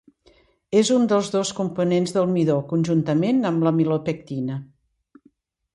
[0.79, 4.59] És un dels dos components de midó conjuntament amb l'amilopectina.